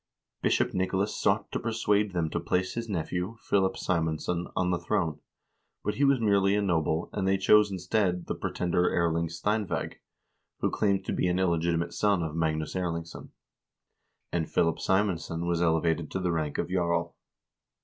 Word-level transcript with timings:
Bishop 0.41 0.73
Nicolas 0.73 1.15
sought 1.15 1.51
to 1.51 1.59
persuade 1.59 2.11
them 2.11 2.27
to 2.31 2.39
place 2.39 2.73
his 2.73 2.89
nephew, 2.89 3.35
Philip 3.39 3.77
Simonsson, 3.77 4.47
on 4.55 4.71
the 4.71 4.79
throne, 4.79 5.19
but 5.83 5.93
he 5.93 6.03
was 6.03 6.19
merely 6.19 6.55
a 6.55 6.61
noble, 6.63 7.11
and 7.13 7.27
they 7.27 7.37
chose 7.37 7.69
instead 7.69 8.25
the 8.25 8.33
pretender 8.33 8.89
Erling 8.89 9.27
Steinvseg, 9.27 9.97
who 10.59 10.71
claimed 10.71 11.05
to 11.05 11.13
be 11.13 11.27
an 11.27 11.37
illegitimate 11.37 11.93
son 11.93 12.23
of 12.23 12.33
Magnus 12.35 12.73
Erlingsson, 12.75 13.29
and 14.31 14.49
Philip 14.49 14.79
Simonsson 14.79 15.45
was 15.45 15.61
elevated 15.61 16.09
to 16.09 16.19
the 16.19 16.31
rank 16.31 16.57
of 16.57 16.67
jarl. 16.67 17.15